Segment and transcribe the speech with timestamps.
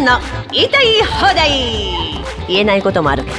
[0.00, 0.18] んの
[0.50, 1.50] 言いたい放題
[2.48, 3.36] 言えないこともあるけど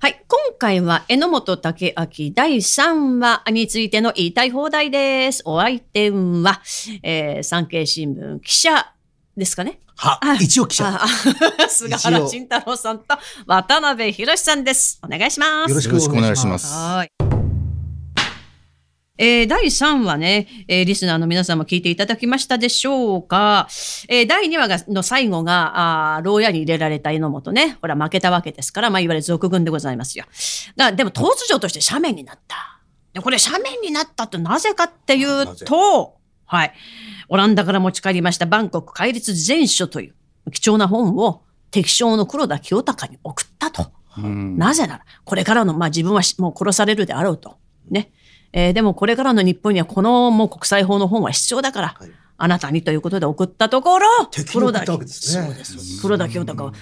[0.00, 6.60] はい今回は榎本武明第3話についての言いたい放題ですお相手は、
[7.02, 8.92] えー、産経新聞記者
[9.36, 10.96] ですかねは、一応記者。
[11.68, 15.00] 菅原慎太郎さんと渡辺博さんです。
[15.02, 15.70] お願いします。
[15.70, 16.72] よろしくお願いします。
[16.72, 17.17] はい。
[19.18, 23.68] えー、第3話ね、えー、リスナーの皆さんも聞いていただきましたでしょうか。
[24.08, 27.76] えー、第2話がの最後が、あ牢屋に入れられた榎本ね。
[27.82, 30.24] ほら、負けたわけですから、まあ、いわゆる俗軍でございますよ。
[30.76, 32.80] だでも、突如として斜面になった。
[33.12, 36.16] でこれ、斜面になったってなぜかっていうと、
[36.46, 36.72] はい。
[37.28, 40.10] オランダから持ち帰りましたバンコク戒律全書とい
[40.46, 43.92] う貴重な本を敵将の黒田清隆に送ったと。
[44.16, 47.58] なぜなら、これからの、まあ自分はもう殺されるであろうと。
[47.90, 48.10] ね。
[48.52, 54.06] えー、でもこれからの日本にはこのもう国際法の本は必要だから、はい、あなたにということで送ったところ、
[54.52, 56.72] 黒田、そうです黒田清隆は、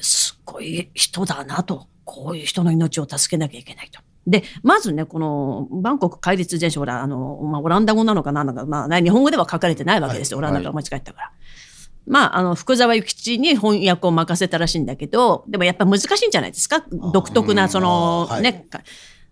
[0.00, 1.86] すっごい人だなと。
[2.06, 3.98] こういう人の命を助けなきゃいけないと。
[4.26, 10.38] で、まずね、この、バンコク戒律全書、ほら、あの、まあ、オランダ語なのかなんか、まあ、ね、日本語では書かれてないわけですよ。
[10.38, 11.26] はい、オランダが間違えたから。
[11.28, 16.84] はい、まあ、あの、福沢諭吉に翻訳を任せたらしいんだけど、でもやっぱ難しいんじゃないですか？
[16.90, 18.84] 独特な、その、ね、はい、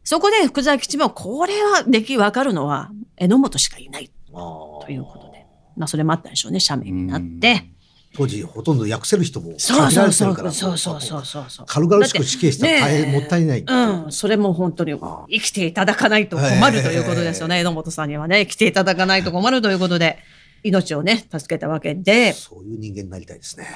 [0.05, 4.11] そこで福沢諭吉も、これはでき、わかるのは、榎本しかいない。
[4.33, 5.47] ということで。
[5.77, 7.69] まあ、それもあったでしょうね、斜面になって。
[8.15, 10.53] 当時ほとんど訳せる人も限られてるから。
[10.53, 11.67] そうそうそうそうそう。
[11.67, 18.45] 軽々しく死刑したら大変もったいない、うん、それも本当に生きていただかないと困るということですよね、榎本さんにはね。
[18.45, 20.19] 生きていただかないと困るということで
[20.63, 22.35] 命をね助けたわけで。
[22.35, 23.67] そういう人間になりたいですね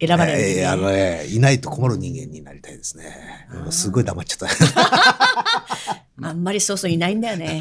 [0.00, 3.48] 選ばれる、えー、あのねいないと困る人間になりたいですね。
[3.70, 6.04] すごい黙っちゃった。
[6.28, 7.60] あんまりそうそういないんだよね。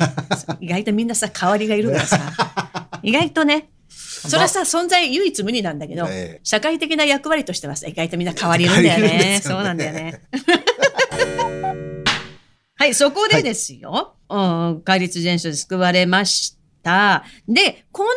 [0.59, 2.19] 意外とみんなさ代わりがいるからさ。
[3.01, 3.69] 意外とね
[4.27, 9.17] それはさ、存在唯一無二なんだけど、え社会的な役割としてはさ、意外とみんな変わりるんだよね。
[9.17, 9.41] ね。
[9.43, 10.21] そうなんだよね。
[12.75, 17.23] はい、そこでですよ、はい、うん、戒律全書で救われました。
[17.47, 18.09] で、この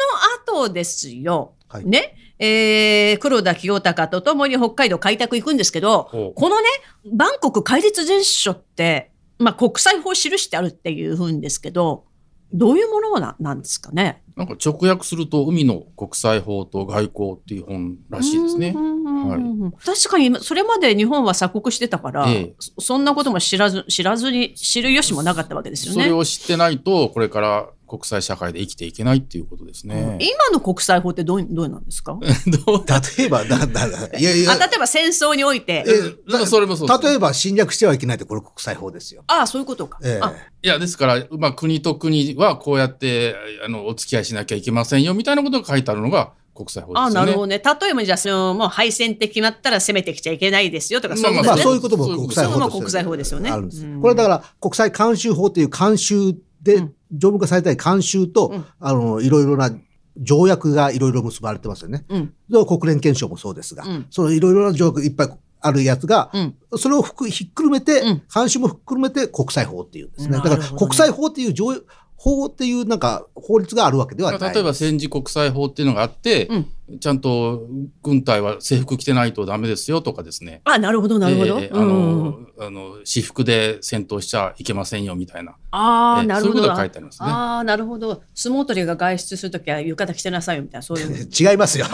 [0.54, 6.66] 後ですよ、はい、ね、えー、黒田清隆と共に北海道開拓行くんですけど、このね、
[7.12, 12.04] バンコク戒律全書って、まあ、国際法記してあるっていうふうんですけど、
[12.52, 14.22] どういうものななんですかね？
[14.36, 18.72] なんか直訳すると海の国際法と外交っていう本らしいですね。
[18.72, 26.04] はい、確かにそれまで日本は鎖国してたから、ええ、そんなことも知らず知らずに知る由もなかったわけですよね。
[26.04, 30.18] それを知ってないとこれから国際社会で生きていけないっていうことですね。
[30.20, 32.18] 今の国際法ってどうどうなんですか？
[32.22, 35.84] 例えば、だだいやいや例えば戦争において。
[35.86, 39.22] えだそれもそう、ね、例えば侵略してはいけないってこれ国際法ですよ。
[39.28, 39.98] ああ、そういうことか。
[40.02, 40.20] え
[40.62, 47.20] いや、ですから、まあ、国と国はこうやってあのお付き合いしなきゃいけませんよみたいなことが書いてあるのが国際法ですよね。
[47.20, 47.62] あなるほどね。
[47.62, 52.80] 例えばじゃあ、その、もう敗戦って決まったら攻めてきちゃいけないですよとか、そういうこと、ね、まあ、そういうことも国際法ですよ、ね。
[52.80, 53.50] 国際法ですよね。
[53.50, 54.00] あるんです。
[54.00, 59.70] これだから、国際慣習法っていう慣習で、条文化されたい慣習と、うん、あの、いろいろな
[60.18, 62.04] 条約がいろいろ結ばれてますよね。
[62.08, 65.30] うん、国連憲章もそうですが、うん、そのいろいろな条約いっぱい
[65.60, 70.38] あるやつが、うん、それをひっくるめて、慣習もひっくるめて国際法っていうんですね。
[70.38, 71.74] だから国際法っていう条
[72.16, 76.56] 法っていうなんか法律があるわけではない例えば戦時国際法っていうのがあって、う
[76.94, 77.66] ん、ちゃんと
[78.02, 80.62] 軍隊は制服着てないとダメですよとかですね。
[80.64, 81.60] あ、なるほど、なるほど。
[81.60, 85.56] えー、あの、あの、私服で戦闘しちゃいけませんよみたいな。
[85.72, 86.54] ああ、なるほど。
[86.54, 87.28] そういうことが書いてありますね。
[87.28, 88.22] ああ、なるほど。
[88.34, 91.28] 相撲取りが外出するときは浴衣着てなさいよみたいな、そういう。
[91.28, 91.86] 違いますよ。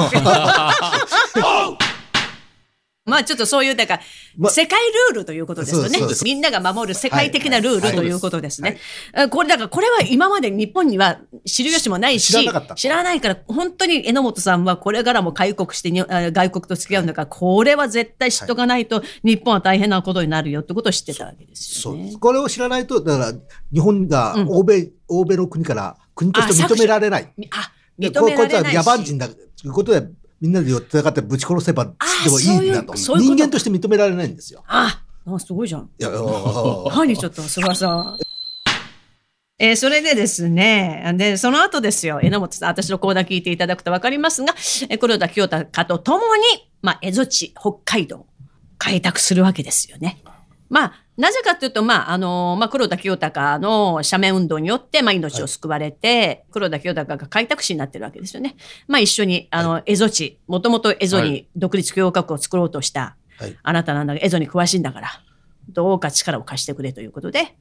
[3.05, 4.03] まあちょっとそういう、だから、
[4.37, 4.79] ま、世界
[5.11, 5.99] ルールということですよね。
[6.23, 8.79] みんなが守る世界的なルールということですね。
[9.31, 22.11] これ、だからこれは今まで日本には知る由もないし、知ら知らないから、本当に榎本さんはこれからも開国して外国と付き合うんだから、これは絶対知っとかないと、日本は大変なことになるよってことを知ってたわけですよね。
[22.13, 23.33] そうこれを知らないと、だから
[23.73, 27.35] 日本が欧米、うん、欧米の国から国として認められない。
[27.51, 28.63] あ、認められない。
[28.63, 30.07] こいつは野蛮人だということで、
[30.43, 31.93] みんなで寄ってぶち殺せばで
[32.29, 32.95] もいいんだと。
[32.95, 34.65] 人間として認められないんですよ。
[34.67, 35.89] ああ、すごいじゃん。
[36.01, 36.11] いや、
[36.97, 38.19] 何 ちょっと、それはさ。
[39.61, 44.53] えー、それでですね、で、その後ですよ、榎本さん、私の講談聞いていただくとわかりますが、
[44.89, 46.43] え黒田清隆と共に、
[46.83, 48.27] まあ、蝦夷地、北海道、
[48.79, 50.25] 開拓するわけですよね。
[50.69, 58.57] まあ、なぜかというと、まあ、あの、まあ、黒田清隆の斜面運動によって、まあ、命を救われて、はい、黒田清隆が開拓士になってるわけですよね。
[58.89, 65.09] まあ、一緒に、あの、蝦夷地、もともと蝦夷に独立共和国を作ろうとした、はい、あなたなんだ、蝦夷に詳しいんだから、
[65.69, 67.57] どうか力を貸してくれということで、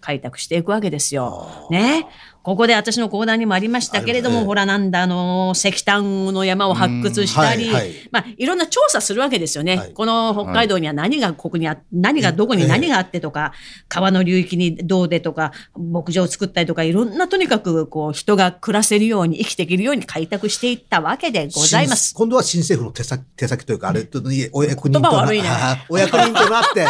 [0.00, 1.68] 開拓していくわけですよ。
[1.70, 2.06] ね。
[2.46, 7.68] ここで私の講談にもありましたけれども、ほらなんだ、あの、石炭の山を発掘したり、
[8.12, 9.76] まあ、いろんな調査するわけですよね。
[9.76, 13.52] はい、この北海道には何が、ここにあ、何が、どこに何があってとか、
[13.88, 22.14] 川の流域にどうでとか、牧場を作ったりとか、いろんなとにかく、こう、人が暮らせるように、生きていけるように開拓していったわけでございます。
[22.14, 24.08] 今度は新政府の手先、手先というか、あれ、
[24.52, 25.40] お役人とな、ね、
[25.88, 26.86] お役人となって、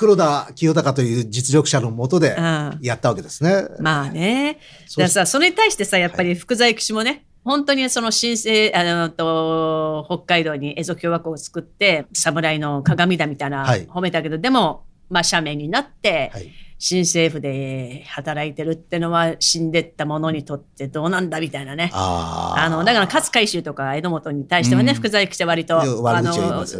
[0.00, 2.34] 黒田清隆という実力者のもとで
[2.80, 3.66] やったわけですね。
[3.80, 4.54] まあね。
[4.54, 16.50] だからさ、それに対してさ、やっぱり福沢諭吉もね、はい、本当にその新生、あの、と、北海道に蝦夷共和国を作って、侍の鏡だみたいな褒めたけど、はい、でも、まあ、斜面になって、はい
[16.82, 21.90] 新政府で働いてるってのは死んでった者にとってどうなんだみたいなね。
[21.92, 26.32] あの、だから勝海舟とか江戸本に対してはね、うん、福沢諭吉は割と、あの、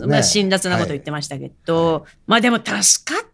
[0.09, 3.27] まあ、辛辣なこと言ってましたけど、はい、まあでも助かっ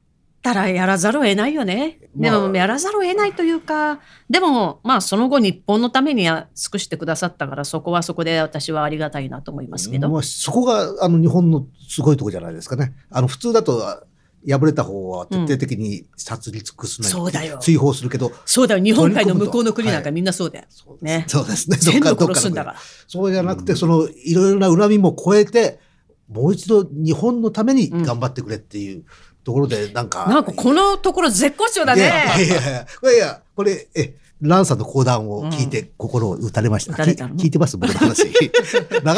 [0.43, 2.01] たらやらざるを得ないよね。
[2.17, 10.11] でもやらざるを得ないというか、でもまあその後日本のためには尽くしてくださったからそこはそこで私はありがたいなと思いますけど。
[10.11, 12.93] まあ、そこがあの日本のすごいとこじゃないですかね。
[13.09, 14.03] あの普通だと
[14.48, 18.32] 敗れた方は徹底的に殺り尽くすのに、追放するけど。
[18.44, 18.82] そうだよ。
[18.82, 20.64] 日本海の向こうの国なんかみんなそうだよ。
[21.00, 21.25] ね。
[21.28, 21.76] そうですね。
[21.78, 22.78] 全部殺すんだから。
[23.06, 25.81] そうじゃなくて、その、いろいろな恨みも超えて、
[26.28, 29.04] もう一度日本のために頑張ってくれっていう
[29.44, 30.26] ところで、なんか。
[30.26, 32.02] なんかこのところ絶好調だね。
[32.02, 36.93] いやいやいや、これ、え、ランさんの講談を聞いて心を打たれました。
[36.93, 38.25] うん、聞いてます僕の話。
[38.29, 38.33] 流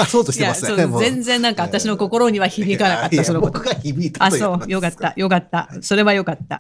[0.07, 0.87] そうとしてますね。
[1.01, 3.55] 全然なんか私の心には響かなかった、そのこと。
[3.55, 4.71] 僕が響いたあ、そう。
[4.71, 5.15] よかった。
[5.17, 5.69] よかった。
[5.81, 6.59] それはよかった。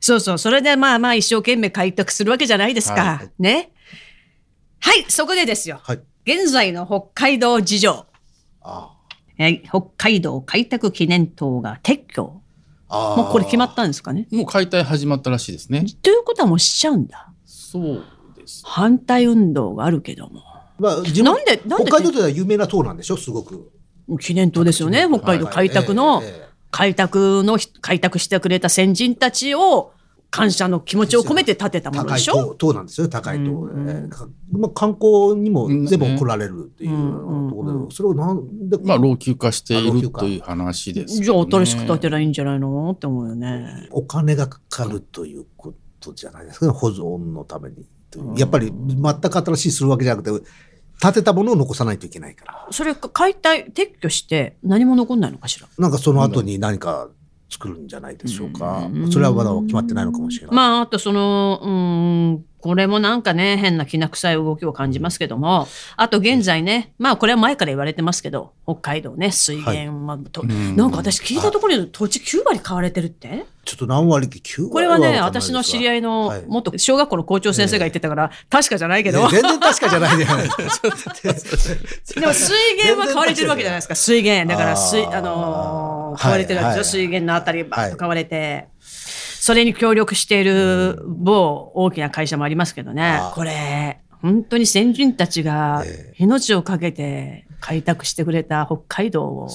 [0.00, 0.38] そうそう。
[0.38, 2.94] それでまあまあ一生懸命開拓するわけじゃないですか。
[2.94, 3.72] はい、ね？
[4.80, 5.80] はい、そこでですよ。
[5.82, 7.90] はい、現在の北海道事情。
[7.90, 8.06] あ
[8.62, 8.98] あ
[9.64, 12.40] 北海道開拓記念塔が撤去。
[12.90, 14.26] もうこれ決まったんですかね？
[14.30, 15.84] もう解体始まったらしいですね。
[16.02, 17.30] ということはもうしちゃうんだ。
[17.44, 18.04] そう
[18.36, 18.62] です。
[18.64, 20.42] 反対運動があるけども。
[20.78, 21.90] まあ、なんで、なんで？
[21.90, 23.16] 北海道では有名な塔なんでしょ？
[23.16, 23.70] すごく。
[24.20, 25.06] 記念塔ですよね。
[25.08, 26.22] 北海道開拓の、
[26.70, 29.92] 開拓の、開拓してくれた先人たちを、
[30.30, 32.34] 感謝の気持ちを込めて建てたものでしょ？
[32.34, 33.50] 高い塔なんですよ、高い塔、
[34.52, 38.76] まあ、観光にも全部来られるっていうところで、それをなんで。
[38.78, 42.90] まあ、老朽化しているという話です、ね、じゃあ、新しく建てらいいんじゃないの？
[42.90, 43.88] って思うよね。
[43.90, 47.86] お金がかかるということじゃないですか、保存のために。
[48.36, 50.46] やっぱり全く新しいするわけじゃなくて、
[51.00, 52.66] 建てたものを残さないといけないから。
[52.70, 55.68] それ解体、撤去して何も残んないのかしら？
[55.78, 57.08] なんかその後に何か
[57.50, 58.88] 作るんじゃないでしょうか。
[59.10, 60.56] それはまだ決まってないのかもしれない。
[60.56, 73.46] まあ、あとその、うん、これもなんかね、変なきな臭い動きを感じますけども、あと現在ね、まあこれは前から言われてますけど、北海道ね、水源は、と、なんか私聞いたところで土地9割買われてるって？
[73.64, 79.28] ちょっと何割か9割これはね、私の知り合いの、元小学校の校長先生が言ってたから、確かじゃないけど。
[79.28, 80.16] 全然確かじゃない。
[80.16, 80.50] じゃないで
[82.26, 84.52] も水源は買われてるわけじゃないですか、水源。
[84.52, 88.66] だから水、あの買われてるわけですよ、水源のあたりばっと買われて。
[89.48, 95.84] それに協力している某大きな会社もありますけどね、これ、本当に先人たちが
[96.18, 99.48] 命を懸けて開拓してくれた北海道を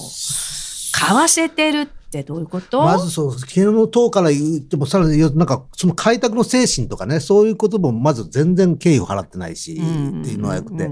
[0.92, 2.82] 買わせてるってどういうこと？
[2.82, 9.82] まずそう、昨日の党から言っても、さらに、なんか、その開拓の精神とかね、そういうこともまず全然敬意を払ってないし、って
[10.30, 10.90] いうのはよくて。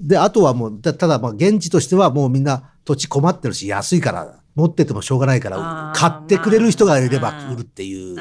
[0.00, 8.16] で、あとはもう、ただ、まあ、現地としてはもうみんな土地困ってるし、安いから持っててもしょうがないから、買ってくれる人がいれば売るっていう、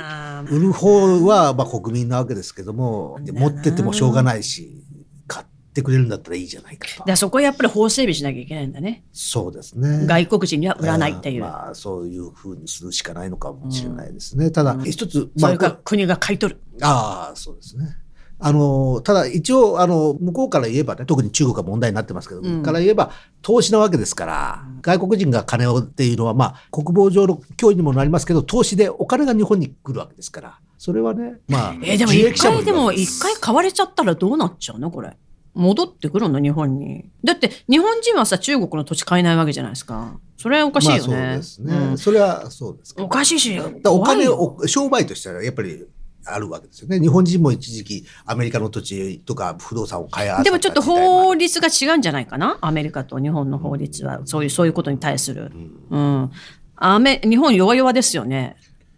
[0.51, 4.83] 売る方はまあ国民なわけですけども、持っててもしょうがないし、
[5.25, 7.05] 買ってくれるんだったらいいじゃないかと。
[7.05, 9.03] でそこはやっぱり法整備しなきゃいけないんだね。
[9.13, 10.05] そうですね。
[10.05, 11.41] 外国人には売らないっていう。
[11.41, 14.51] まあそういうふうにするしかないのかもしれないですね。
[14.51, 16.61] ただ、一つ、まあ、国が買い取る。
[16.81, 17.97] ああ、そうですね。
[18.39, 31.73] あの、ただ一応、あの、向こうから言えばね、特に中国が問題になってますけど、うん、から言えば投資なわけですから、外国人が金をっていうのは、まあ、国防上の脅威にもなりますけど、投資でお金が日本に来るわけですから、それはね、まあ。
[31.81, 34.91] えー、でも一回でも、一回買われちゃったらどうなっちゃうの？
[34.91, 35.17] これ。
[35.55, 37.09] 戻ってくるの日本に。
[37.23, 40.19] だって、日本人はさ、中国の土地買えないわけじゃないですか。
[40.37, 41.15] それはおかしいよね。
[41.15, 41.75] まあ、そうですね。
[41.75, 42.93] うん、それはそうです。
[42.99, 43.59] おかしいし。
[43.85, 45.83] お金を、商売としてはやっぱり
[46.29, 46.99] あるわけですよね。
[46.99, 52.57] 日本人も一時期アメリカの土地とか不動産を買い合わせでもちょっと法律が違うんじゃないかな？
[52.61, 54.21] アメリカと日本の法律は。
[54.25, 55.51] そういう、そういうことに対する。
[55.89, 56.21] うん。
[56.21, 56.31] うん、
[56.75, 58.57] アメ日本弱々ですよね。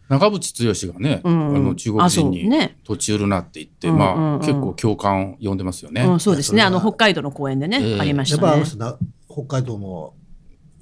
[0.10, 2.50] 長渕剛がね、うん、あの中国人に
[2.84, 6.02] 土地売るなって言って、ね、まあ、うんうん、結構共感を呼んでますよね。
[6.02, 6.64] うん、そうですね。
[6.64, 8.48] あの北海道の公園でね、えー、ありましたね。
[8.48, 8.98] やっぱ
[9.32, 10.16] 北海道も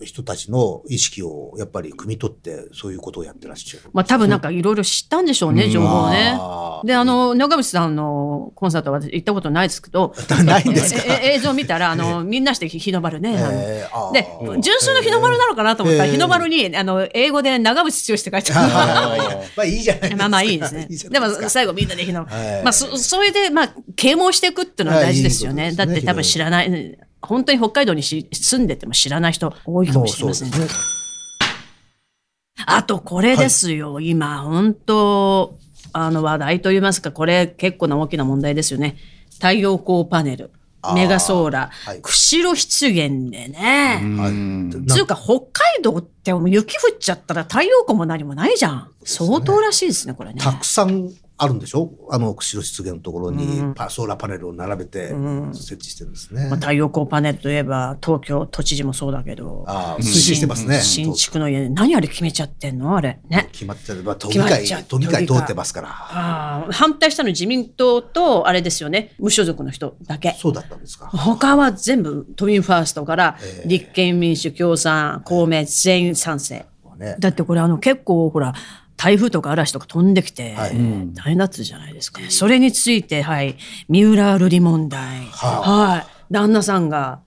[0.04, 3.90] 人たちの意識をやっぱり汲み取ってそういうことをやってらっしゃる。
[3.94, 6.38] まあ多分なんかいろいろ知ったんでしょうね、情報をね。
[6.86, 10.14] で、あの、長渕さんのコンサートは行ったことないですけど、
[10.46, 11.02] ないんですか？
[11.08, 13.36] ええ映像見たら、あの、みんなして日の丸ね。
[13.38, 14.28] えーで、
[14.62, 19.48] 純粋の日の丸なのかなと思ったら、えー日の丸に、あの、英語で長渕剛って書いてある。
[19.56, 20.18] まあいいじゃないですか。
[20.20, 20.88] まあまあいいですね。
[21.10, 22.36] でも最後みんなで日の丸。
[22.36, 30.52] はいまあそ、それで、まあ、啓蒙していくっていうのは大事ですよねだって多分知らない、本当に北海道にし住んでても知らない人多いかもしれません。
[30.52, 30.58] ね。
[32.66, 35.58] あとこれですよ、今、本当、
[35.94, 38.98] あの話題といいますか、これ結構な大きな問題ですよね。
[39.36, 40.52] 太陽光パネル、
[40.96, 44.00] メガソーラー、はい釧路湿原でね。
[44.02, 48.92] うんつうか、北海道ってもう雪降っちゃったら太陽光も何もないじゃん。
[49.04, 50.42] 相当らしいですね、これね。
[50.42, 51.92] たくさんあるんでしょ？
[52.10, 55.10] あの、釧路湿原のところにパソーラーパネルを並べて
[55.54, 56.48] 設置してるんですね。
[56.50, 60.80] まあ、太陽光パネルといえば、東京都知事もそうだけど、ああ、推進してますね。
[60.82, 62.98] 新築の家、何あれ決めちゃってんの？
[62.98, 63.20] あれ。
[63.30, 63.50] ね。
[63.52, 64.02] 決まっちゃう。
[64.02, 65.90] まあ、都議会都議会通ってますから。
[65.90, 70.36] ああ反対したの自民党と、あれですよね、無所属の人だけ。
[70.40, 71.08] そうだったんですか。
[71.08, 76.66] 他は全部都民ファーストから、ええ立憲民主共産、公明全員賛成。
[76.98, 78.56] ね、だってこれあの結構ほら、
[78.98, 80.72] 台風とか嵐とか飛んできて、はい
[81.14, 82.20] 大変だったじゃないですか。
[82.30, 83.56] それについて、はい、
[83.88, 85.26] 三浦瑠麗問題。
[85.32, 86.06] ははい。
[86.32, 87.22] 旦那さんが、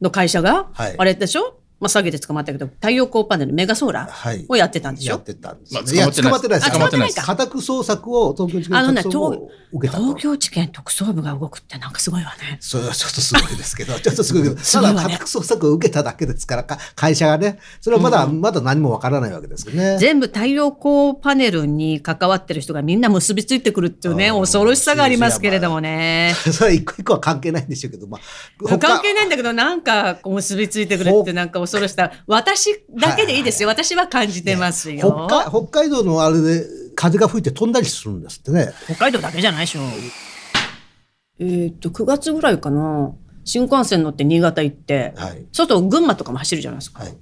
[0.00, 1.55] の会社が、はいあれでしょ？
[1.78, 4.40] まあ、詐欺で捕まったけど、太陽光パネル、メガソーラはい。
[4.40, 6.68] ーをやってたんでしょ、やってたんです、まあいや、捕まっ捕まっててないです。
[6.68, 7.22] あ捕まってないか。
[7.22, 10.04] 家宅捜索を東京地あのね検特捜部を受けたと。
[10.04, 12.58] 東京地検特捜部が動くってなんかすごいわね。
[12.60, 19.98] それはちょっとすごいですけど、ちょっとすごいけど、 ただ家宅捜索を受けただけですから、か会社がね、それはまだ、まだ何もわからないわけですよね。
[19.98, 26.34] 全部太陽光パネルに関わってる人がみんな結びついてくるっていうね、恐ろしさがありますけれどもね。
[26.52, 28.20] それは一個一個は関係ないんでしょうけど、まあ、
[28.68, 32.10] 他関係ないんだけど、なんかこう結びついてくるってなんか恐ろしさ。
[32.26, 33.68] 私だけでいいですよ。
[33.68, 35.28] 私は感じてますよ。
[35.28, 38.72] 北海北海道のあれで風が吹いて飛んだりするんですってね。
[38.86, 39.80] 北海道だけじゃないでしょ。
[41.38, 43.12] えーっと、9月ぐらいかな。
[43.44, 45.46] 新幹線乗って新潟行って、はい。
[45.52, 47.02] 外群馬とかも走るじゃないですか。
[47.02, 47.16] はい。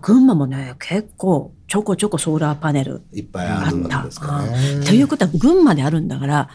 [0.00, 4.84] 群馬もね、結構ちょこちょこソーラーパネルいっぱいあるわけですかね。
[4.84, 6.48] ということは群馬であるんだから、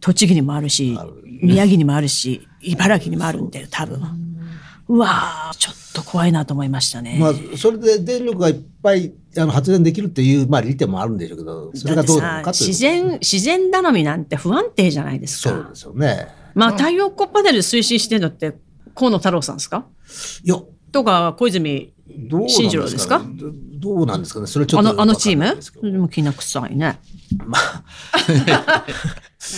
[0.00, 0.96] 栃木にもあるし、
[1.42, 4.00] 宮城にもあるし、茨城にもあるんだよ、多分。
[4.88, 7.16] うわーちょっと怖いなと思いましたね。
[7.18, 15.50] まあ、それで電力がいっぱいあの発電できるっていう、まあ、利点もあるんでしょうけど、それがどうなのか自然、自然頼みなんて不安定じゃないですか。
[15.50, 16.28] そうですよね。
[16.54, 18.54] まあ、太陽光パネル推進してるのって、
[18.94, 19.86] 河野太郎さんですか？
[20.44, 20.56] いや、
[20.92, 21.92] とか、小泉、
[22.28, 23.50] どうなん新次郎ですかど
[23.96, 24.46] どうなんですかね。
[24.46, 25.36] それちょっとあの、あのチー
[25.82, 25.90] ム？
[25.90, 26.98] でもきな臭いね。
[27.38, 27.84] まあ、
[28.68, 28.84] ま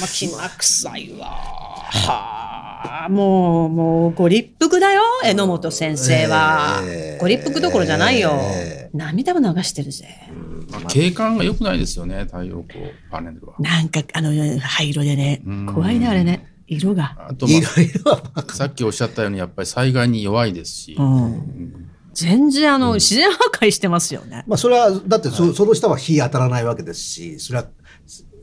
[0.05, 1.27] あ、きな臭いわ。
[1.91, 2.46] はあ、
[3.11, 6.81] もう、もう、ご立腹だよ、榎本先生は。
[6.85, 8.39] えーご立腹どころじゃないよ。
[8.43, 10.07] え涙も流してるぜ。
[10.71, 13.55] まあ景観が良くないですよね、太陽光パネルは。
[13.59, 14.31] なんか、あの、
[14.61, 15.43] 灰色でね、
[15.73, 16.53] 怖いね、あれね。
[16.67, 17.17] 色が。
[17.29, 17.53] あと、ま
[18.35, 21.89] あ、さっきおっしゃったように、やっぱり災害に弱いですし、うん。
[22.13, 24.45] 全然、あの、自然破壊してますよね。
[24.47, 27.67] まあ、それは、だってそ、その下は日当たらないわけですし、それは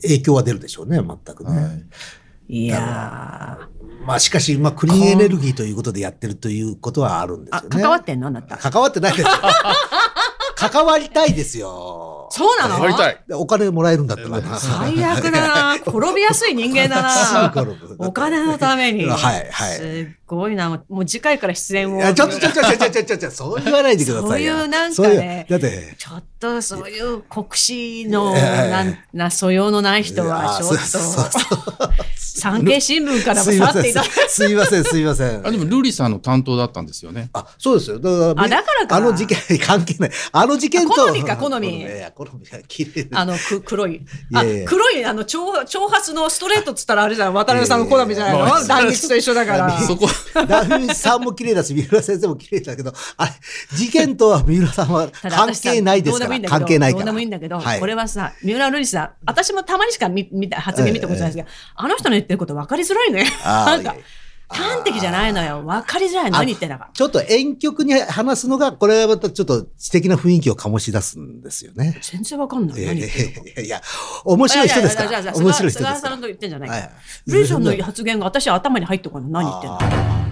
[0.04, 1.84] 影響は出るでしょうね、全くね。
[2.48, 3.73] いやー。
[4.06, 7.70] まあ、しかし、まあ、クリーンエネルギーということでやってるということはあるんですあ、よね。
[7.70, 8.28] 関わってんの？
[8.28, 8.58] あなた。
[8.58, 9.28] 関わってないですよ。
[10.56, 12.30] 関わりたいですよ。
[12.32, 12.84] そうなの？
[12.84, 13.24] やりたい。
[13.28, 14.58] でお金もらえるんだったらな。
[14.58, 15.76] 最悪だな。
[15.86, 17.54] 転びやすい人間だすな。
[18.00, 19.06] お金のために。
[19.10, 20.70] はいはいすっごいな。
[20.70, 22.00] もう次回から出演を。
[22.00, 24.58] いや、ちょっとちょっとちょっとちょっとちょっとそう言わないでくださいよ。
[24.58, 32.04] そういうなんかねだって、ちょっとそういう国士のええなんな素養のない人はちょっあそうそうそうと
[32.44, 34.10] 産経新聞からも去っていただい。
[34.28, 35.48] すいません、すいません。
[35.48, 37.30] あでも、ルリさんの担当だったんですよね。
[37.34, 38.00] あ、そうですよ。
[38.00, 40.12] だから、あだからかあの事件、関係ない。
[40.32, 40.94] あの事件と。
[40.94, 41.86] あ好みか好み
[42.16, 44.02] 好みが綺麗あのく黒い
[44.34, 49.80] あいやいや黒いあの長長髪のストレートっつったらあれじゃん渡辺さんの好みじゃないの断蜜と一緒だから。
[49.82, 53.32] そこ、ダフィさんも綺麗だし、三浦先生も綺麗だけど、あれ、
[53.76, 56.33] 事件とは三浦さんは関係ないですから。
[56.40, 57.06] どうでもいいんだけど関係ないから。
[57.06, 63.26] どうでもいいんだけど、はいこれはさ、三浦瑠麗さん、私もたまにしか見見た発言見たことないですけど、あの人の言ってること分かりづらいね。
[63.44, 63.96] なんか
[64.50, 65.64] 端的じゃないのよ。
[65.64, 66.32] 分かりづらい。
[66.32, 66.92] 何言ってんだか。
[66.94, 71.98] ちょっと遠曲に話すのが、これはまたちょっと知的な雰囲気を醸し出すんですよね。
[72.02, 72.80] 全然分かんない。
[72.80, 73.82] いやいや何言ってるいや
[74.26, 75.22] 面白い人ですから。
[75.22, 75.96] 面白い人菅ですから。
[75.96, 76.90] 菅さんの言ってんじゃないはいか。
[77.28, 79.32] ルイさんの発言が私は頭に入ってこない。
[79.32, 80.23] 何言ってんの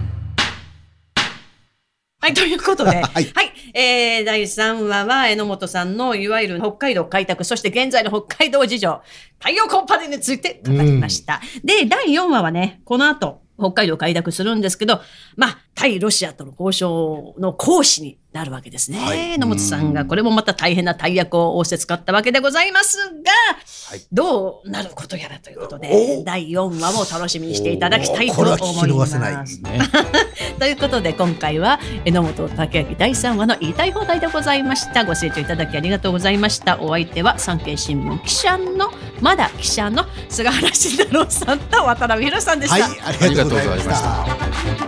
[2.22, 3.24] はい、ということで、 はい。
[3.24, 3.30] い、
[3.74, 9.02] えー、第3話は、榎本さんのいわゆる北海道開拓、そして現在の北海道事情、
[9.40, 11.40] 太陽光パネルについて語りました。
[11.64, 15.00] で、第4話はね、この後、北海道開拓するんですけど、
[15.34, 18.98] まあ、対ロシアとの交渉の講師になるわけですね。
[18.98, 23.30] はい、野本さんが、これもまた大変な大役を仰せ使ったわけでございますが、
[23.90, 29.18] はい、どうなることやらということで、第4話も楽しみにしていただきたいと思います。
[29.18, 29.78] ね、
[30.58, 35.04] ということで、今回は、榎本武明第3話の言いたい放題でございました。
[35.04, 36.80] ご清聴いただきありがとうございました。
[36.80, 42.88] お相手は、産経新聞記者の、まだ記者の菅原慎太郎さんと渡辺宏さんでした。
[42.88, 44.81] はい、ありがとうございました。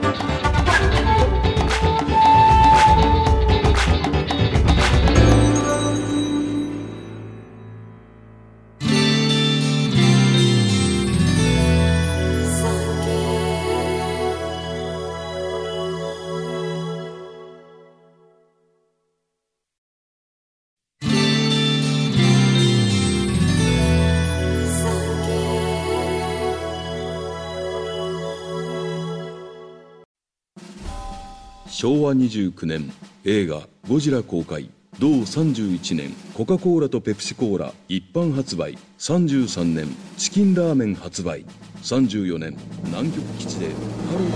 [31.85, 32.91] 昭和29年
[33.27, 34.71] 映画「ゴジラ」公開。
[34.99, 38.79] 同31年コカ・コーラとペプシコーラ一般発売。
[38.99, 41.45] 33年チキンラーメン発売。
[41.83, 43.73] 34年南極基地でハ
[44.15, 44.29] ロー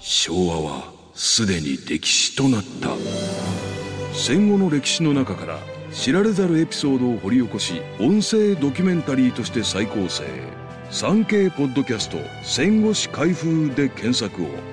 [0.00, 2.88] 昭和はすでに歴史となった。
[4.14, 5.58] 戦後の歴史の中から
[5.92, 10.24] 知られざるエピソードを掘り起こし音声ドキュメンタリーとして再構成。
[10.90, 14.71] 3K ポッドキャスト戦後史開封で検索を。